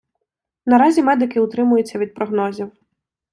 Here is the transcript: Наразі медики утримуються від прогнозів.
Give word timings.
Наразі 0.65 1.03
медики 1.03 1.39
утримуються 1.39 1.99
від 1.99 2.13
прогнозів. 2.13 2.71